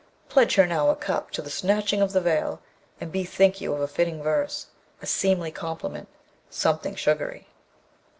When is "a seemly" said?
4.99-5.51